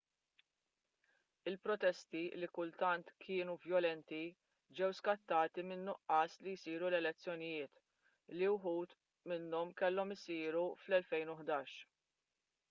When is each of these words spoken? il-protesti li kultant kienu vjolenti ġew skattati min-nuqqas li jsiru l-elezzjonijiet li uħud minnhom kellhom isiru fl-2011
il-protesti 1.49 2.21
li 2.43 2.47
kultant 2.55 3.11
kienu 3.25 3.53
vjolenti 3.65 4.21
ġew 4.79 4.89
skattati 5.01 5.65
min-nuqqas 5.73 6.39
li 6.47 6.55
jsiru 6.63 6.89
l-elezzjonijiet 6.91 7.85
li 8.41 8.51
uħud 8.57 8.97
minnhom 9.33 9.77
kellhom 9.85 10.17
isiru 10.19 10.67
fl-2011 10.85 11.81